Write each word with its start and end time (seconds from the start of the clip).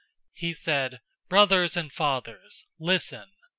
007:002 0.01 0.07
He 0.39 0.53
said, 0.53 0.99
"Brothers 1.29 1.77
and 1.77 1.93
fathers, 1.93 2.65
listen. 2.79 3.29